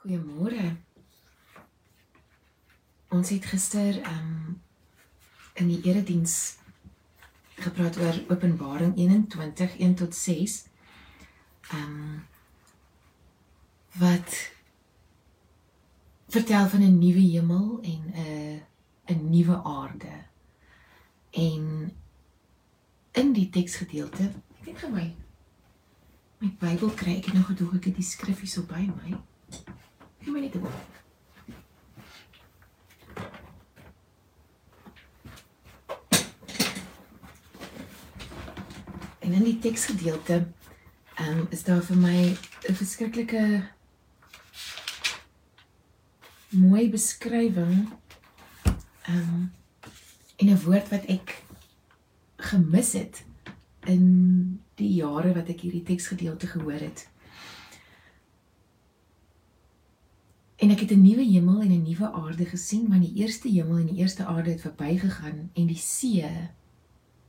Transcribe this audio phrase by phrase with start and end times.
[0.00, 0.76] Goeiemôre.
[3.08, 4.60] Ons het gister um
[5.56, 6.58] in die erediens
[7.56, 10.56] gepraat oor Openbaring 21 1 tot 6.
[11.72, 12.26] Um
[13.96, 14.36] wat
[16.28, 18.62] vertel van 'n nuwe hemel en 'n
[19.06, 20.24] 'n nuwe aarde.
[21.30, 21.92] En
[23.12, 24.22] in die teksgedeelte,
[24.58, 25.14] ek dink vir my
[26.38, 29.16] my Bybel kry ek nog gedoog ek het die skriffies so by my.
[30.26, 30.94] My net 'n oomblik.
[39.18, 40.46] En in die teksgedeelte
[41.20, 42.36] um, is daar vir my
[42.68, 43.70] 'n verskriklike
[46.48, 47.88] mooi beskrywing
[49.08, 49.52] um,
[50.36, 51.42] in 'n woord wat ek
[52.36, 53.24] gemis het
[53.86, 54.04] in
[54.74, 57.08] die jare wat ek hierdie teksgedeelte gehoor het.
[60.56, 63.78] En ek het 'n nuwe hemel en 'n nuwe aarde gesien, want die eerste hemel
[63.78, 66.22] en die eerste aarde het verbygegaan en die see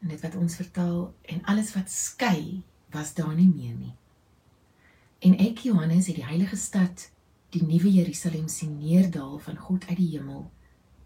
[0.02, 3.96] en dit wat ons vertel en alles wat skei was daar nie meer nie.
[5.20, 7.12] En ek Johannes het die heilige stad,
[7.50, 10.52] die nuwe Jerusalem sien neerdal van God uit die hemel,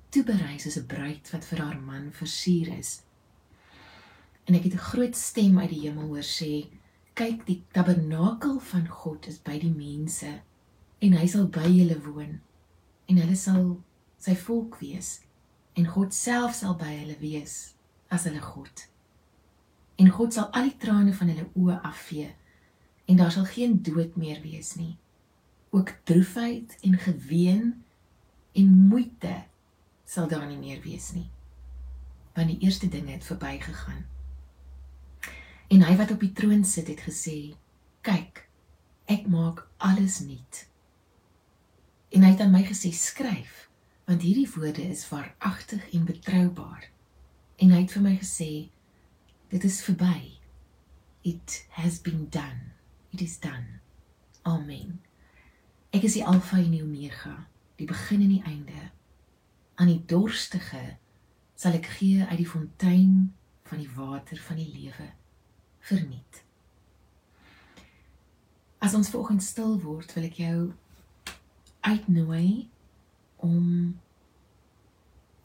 [0.09, 3.01] toe berei soos 'n bruid wat vir haar man versier is.
[4.45, 6.67] En ek het 'n groot stem uit die hemel hoor sê:
[7.13, 10.41] "Kyk, die tabernakel van God is by die mense."
[11.01, 12.37] En hy sal by julle woon
[13.09, 13.65] en hulle sal
[14.21, 15.17] sy volk wees
[15.79, 17.73] en God self sal by hulle wees
[18.11, 18.85] as hulle God.
[20.01, 22.29] En God sal al die trane van hulle oë afvee
[23.09, 24.93] en daar sal geen dood meer wees nie.
[25.71, 27.65] Ook droefheid en geween
[28.53, 29.35] en moeite
[30.05, 31.29] sal daar nie meer wees nie.
[32.35, 34.05] Want die eerste dinge het verbygegaan.
[35.71, 37.55] En hy wat op die troon sit het gesê:
[38.03, 38.47] "Kyk,
[39.07, 40.70] ek maak alles nuut."
[42.11, 43.61] En hy het aan my gesê skryf
[44.09, 46.89] want hierdie woorde is waaragtig en betroubaar.
[47.63, 48.51] En hy het vir my gesê
[49.53, 50.39] dit is verby.
[51.23, 52.73] It has been done.
[53.15, 53.79] It is done.
[54.41, 54.99] Amen.
[55.95, 57.45] Ek is die Alfa en die Omega,
[57.79, 58.89] die begin en die einde.
[59.79, 60.97] Aan die dorstige
[61.55, 63.31] sal ek gee uit die fontein
[63.69, 65.11] van die water van die lewe
[65.87, 66.43] verniet.
[68.81, 70.71] As ons vanoggend stil word, wil ek jou
[71.81, 72.69] uitnooi
[73.35, 73.99] om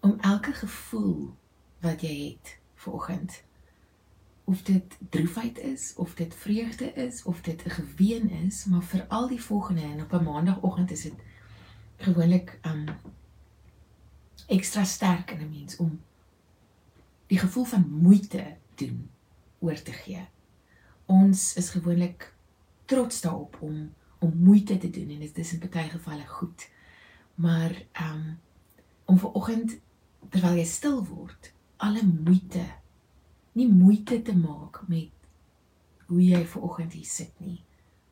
[0.00, 1.34] om elke gevoel
[1.80, 3.42] wat jy het vanoggend
[4.44, 9.28] of dit droefheid is of dit vreugde is of dit 'n geween is maar veral
[9.28, 11.14] die volgende en op 'n maandagooggend is dit
[11.97, 12.84] gewoonlik um
[14.47, 16.00] ekstra sterk in 'n mens om
[17.26, 19.10] die gevoel van moeite doen
[19.58, 20.26] oor te gee.
[21.06, 22.34] Ons is gewoonlik
[22.84, 26.69] trots daarop om om moeite te doen en dit is in baie gevalle goed.
[27.34, 28.38] Maar um
[29.04, 29.77] om ver oggend
[30.31, 32.65] terwyl jy stil word, alle moeite
[33.56, 35.12] nie moeite te maak met
[36.09, 37.59] hoe jy ver oggend hier sit nie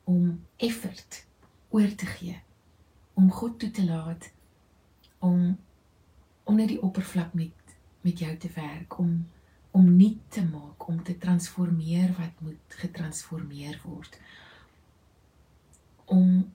[0.09, 1.20] om effort
[1.75, 2.38] oor te gee
[3.21, 4.31] om God toe te laat
[5.25, 5.56] om
[6.48, 9.12] onder die oppervlak met met jou te werk om
[9.76, 14.19] om nuut te maak om te transformeer wat moet getransformeer word
[16.04, 16.53] om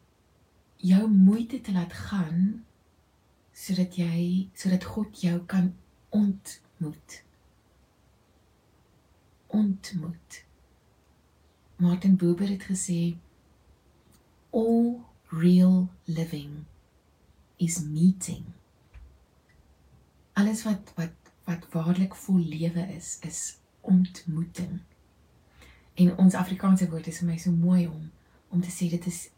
[0.76, 2.66] jou moeite te laat gaan
[3.54, 5.74] sodat jy sodat God jou kan
[6.10, 7.24] ontmoet.
[9.48, 10.44] Ontmoet.
[11.76, 13.18] Martin Buber het gesê
[14.50, 15.00] all
[15.30, 16.64] real living
[17.58, 18.44] is meeting.
[20.34, 24.80] Alles wat wat wat waarlik vol lewe is is ontmoeting.
[25.94, 28.12] En ons Afrikaanse woord is vir my so mooi om
[28.50, 29.30] om te sê dit is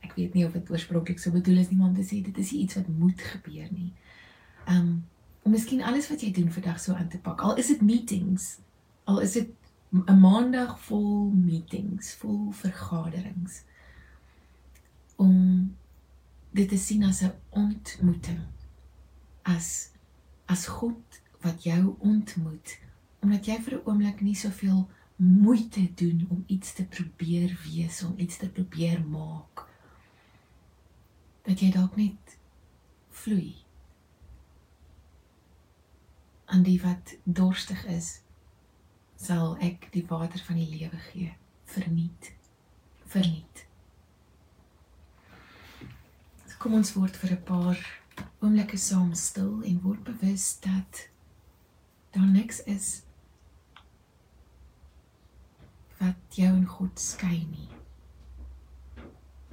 [0.00, 2.38] ek weet nie of dit oorspronklik so bedoel is nie, maar om te sê dit
[2.38, 3.92] is iets wat moet gebeur nie.
[4.68, 5.04] Um
[5.42, 7.40] om miskien alles wat jy doen vandag so aan te pak.
[7.40, 8.58] Al is dit meetings,
[9.08, 9.48] al is dit
[9.90, 13.62] 'n maandag vol meetings, vol vergaderings.
[15.16, 15.76] Om
[16.52, 18.40] dit te sien as 'n ontmoeting.
[19.42, 19.90] As
[20.46, 22.78] as God wat jou ontmoet
[23.22, 28.14] omdat jy vir 'n oomblik nie soveel moeite doen om iets te probeer wees, om
[28.16, 29.68] iets te probeer maak.
[31.46, 32.36] Dat jy dalk net
[33.22, 33.54] vloei.
[36.50, 38.20] Aan die wat dorstig is,
[39.20, 41.34] sal ek die water van die lewe gee,
[41.64, 42.32] verniet.
[43.10, 43.64] Verniet.
[46.46, 47.78] So kom ons word vir 'n paar
[48.40, 51.08] oomblikke saam stil en word bewus dat
[52.10, 53.02] daar niks is
[56.00, 57.79] wat jou en God skei nie.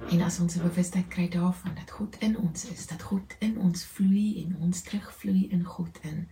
[0.08, 3.84] En as ons bewustheid kry daarvan dat God in ons is, dat God in ons
[3.84, 6.22] vloei en ons terugvloei in God in,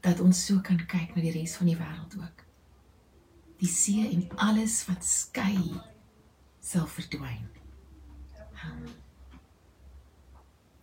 [0.00, 2.44] dat ons so kan kyk na die res van die wêreld ook.
[3.60, 5.60] Die see en alles wat skei
[6.64, 7.44] sal verdwyn.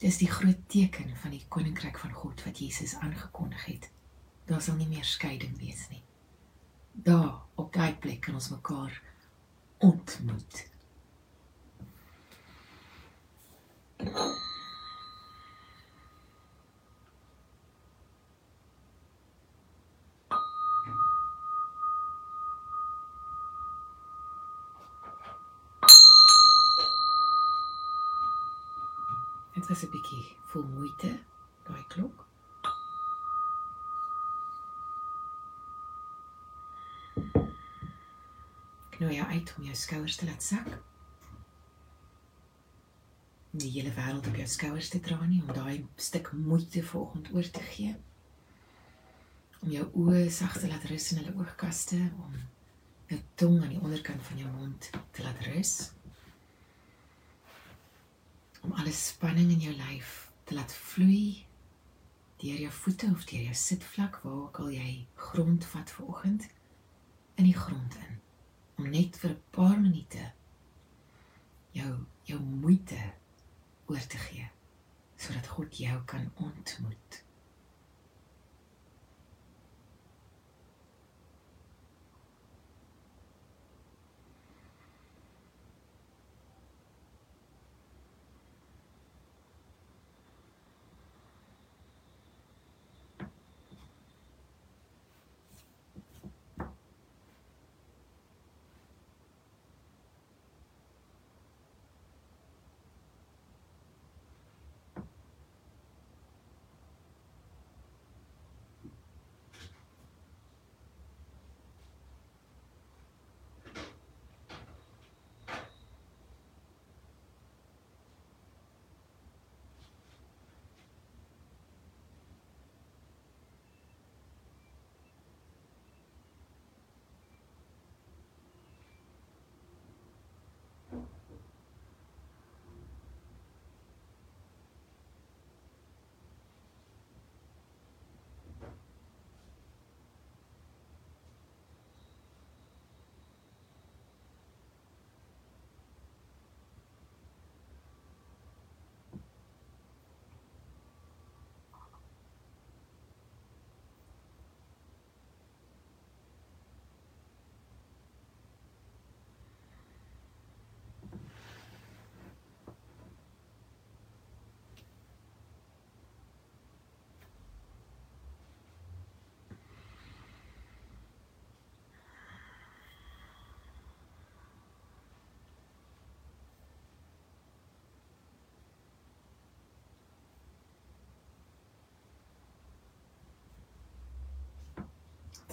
[0.03, 3.89] Dis die groot teken van die koninkryk van God wat Jesus aangekondig het.
[4.45, 6.03] Daar sal nie meer skeiding wees nie.
[6.93, 9.01] Daar op daai plek kan ons mekaar
[9.81, 10.72] ontmoet.
[14.03, 14.11] Dit
[29.67, 31.19] was 'n bietjie vol moeite,
[31.63, 32.25] daai klok.
[38.89, 40.67] Knooi jou uit om jou skouers te laat sak
[43.53, 47.49] die hele wêreld op jou skouers te dra nie om daai stuk moeite vanoggend oor
[47.53, 47.93] te gee.
[49.61, 52.39] Om jou oë sag te laat rus in hulle oogkaste om
[53.11, 55.75] jou tong aan die onderkant van jou mond te laat rus.
[58.65, 60.17] Om alle spanning in jou lyf
[60.49, 61.45] te laat vloei
[62.41, 64.91] deur jou voete of deur jou sitvlak waar ook al jy
[65.29, 66.49] grond vat vanoggend
[67.37, 68.21] in die grond in.
[68.81, 70.31] Om net vir 'n paar minute
[71.77, 71.91] jou
[72.25, 73.13] jou moeite
[73.85, 74.49] oor te gee
[75.23, 77.23] sodat God jou kan ontmoet.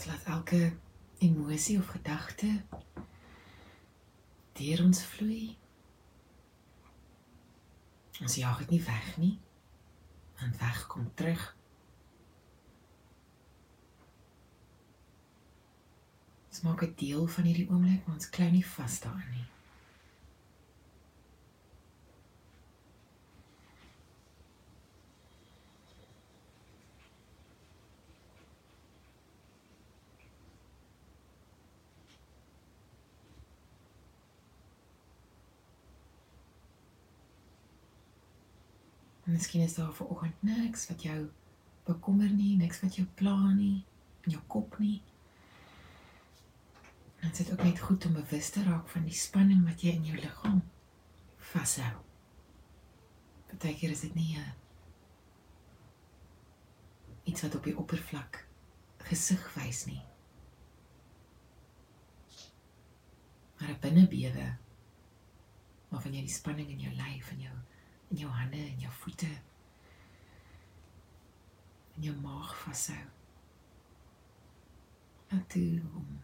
[0.01, 0.77] Ons laat elke
[1.19, 2.63] emosie of gedagte
[4.57, 5.59] deur ons vloei.
[8.25, 9.35] Ons jaag dit nie weg nie.
[10.41, 11.45] En weg kom terug.
[16.49, 19.49] Dit maak 'n deel van hierdie oomblik, maar ons klou nie vas daarin nie.
[39.31, 41.19] Miskien is daar vir oggend niks wat jou
[41.87, 43.85] bekommer nie, niks wat jou pla nie
[44.27, 44.99] in jou kop nie.
[47.21, 50.07] Dit is ook net goed om bewus te raak van die spanning wat jy in
[50.09, 50.63] jou liggaam
[51.53, 51.93] vashou.
[53.51, 54.53] Partykeer is dit nie 'n
[57.25, 58.47] iets wat op die oppervlak
[59.11, 60.03] gesig wys nie.
[63.59, 64.57] Maar 'n binnebewe
[65.89, 67.57] waarvan jy die spanning in jou lyf en jou
[68.11, 69.31] in jou hande en jou voete
[71.97, 73.05] en jou maag vashou.
[75.31, 76.21] En toe om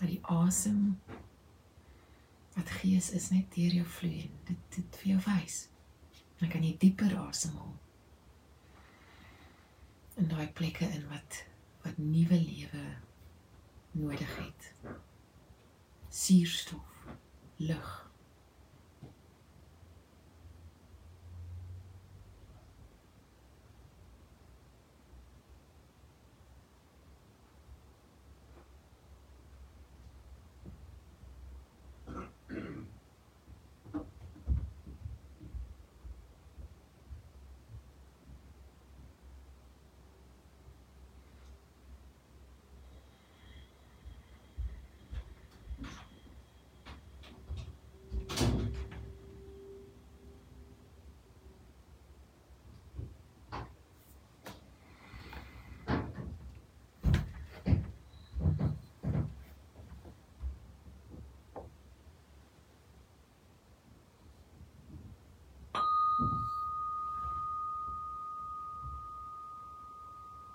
[0.00, 1.00] dat die asem
[2.54, 5.60] wat gees is net deur jou vloei en dit dit vir jou wys.
[6.40, 7.74] Dan kan jy dieper asemhaal.
[10.20, 11.44] In daai plekke in wat
[11.84, 12.84] wat nuwe lewe
[13.96, 14.72] nodig het.
[16.08, 17.04] Suurstof,
[17.56, 18.09] lug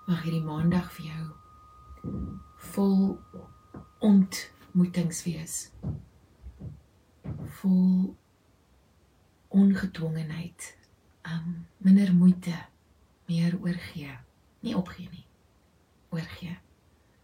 [0.06, 1.22] Mag hierdie maandag vir jou
[2.70, 3.00] vol
[4.06, 5.56] ontmoetings wees.
[7.58, 8.14] Vol
[9.48, 10.68] ongedwongenheid.
[11.26, 12.54] Um minder moeite,
[13.26, 14.14] meer oorgee.
[14.62, 15.26] Nie opgee nie.
[16.14, 16.54] Oorgee.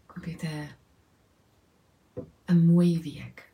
[0.03, 0.67] Ek hoop het 'n
[2.51, 3.47] 'n mooi week.